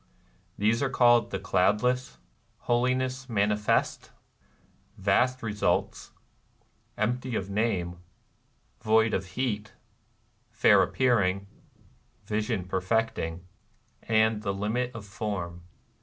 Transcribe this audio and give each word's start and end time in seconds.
They 0.57 0.71
are 0.81 0.89
called 0.89 1.29
The 1.29 1.37
Cloudless, 1.37 2.17
Holiness 2.61 3.29
Manifest, 3.29 4.09
Vast 4.97 5.43
Ee 5.43 5.49
sults, 5.53 6.09
Empty 6.97 7.35
of 7.35 7.51
Name, 7.51 7.99
Void 8.81 9.13
of 9.13 9.25
Heat, 9.37 9.73
Fair 10.49 10.81
Appearing, 10.81 11.45
Vision 12.25 12.65
Perfecting, 12.67 13.45
and 14.01 14.41
The 14.41 14.55
Limit 14.55 14.89
of 14.95 15.05
Form. 15.05 15.61